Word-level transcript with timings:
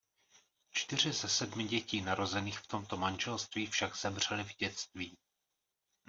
Čtyři 0.71 1.11
ze 1.13 1.29
sedmi 1.29 1.63
dětí 1.63 2.01
narozených 2.01 2.59
v 2.59 2.67
tomto 2.67 2.97
manželství 2.97 3.67
však 3.67 3.97
zemřely 3.97 4.43
v 4.43 4.57
dětství. 4.57 5.17